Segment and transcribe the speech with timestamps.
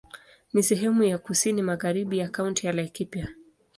[0.53, 3.35] Ni sehemu ya kusini magharibi ya Kaunti ya Laikipia.